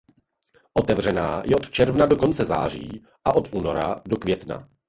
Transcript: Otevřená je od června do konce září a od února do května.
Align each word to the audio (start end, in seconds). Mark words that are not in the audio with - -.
Otevřená 0.73 1.43
je 1.45 1.55
od 1.55 1.69
června 1.69 2.05
do 2.05 2.17
konce 2.17 2.45
září 2.45 3.03
a 3.25 3.35
od 3.35 3.53
února 3.53 4.01
do 4.05 4.17
května. 4.17 4.69